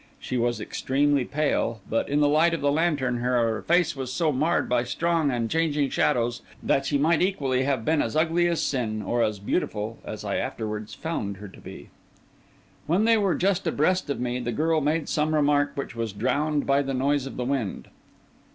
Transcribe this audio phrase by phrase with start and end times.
[0.19, 4.31] She was extremely pale; but in the light of the lantern her face was so
[4.31, 8.47] marred by strong and changing shadows, that she might equally well have been as ugly
[8.47, 11.91] as sin or as beautiful as I afterwards found her to be.
[12.87, 16.65] When they were just abreast of me, the girl made some remark which was drowned
[16.65, 17.87] by the noise of the wind.